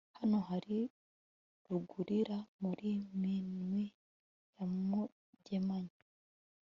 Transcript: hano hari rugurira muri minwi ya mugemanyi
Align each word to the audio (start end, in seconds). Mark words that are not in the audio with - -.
hano 0.17 0.37
hari 0.49 0.77
rugurira 1.67 2.37
muri 2.61 2.89
minwi 3.21 3.83
ya 4.55 4.65
mugemanyi 4.87 5.97